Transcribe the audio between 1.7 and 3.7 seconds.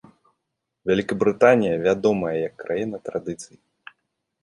вядомая як краіна традыцый.